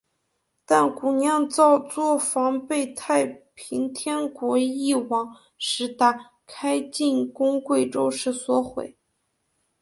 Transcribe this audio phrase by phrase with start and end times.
[0.65, 8.97] 但古酿造作房被太平天国翼王石达开进攻贵州时所毁。